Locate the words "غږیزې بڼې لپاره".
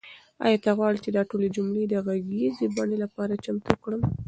2.05-3.41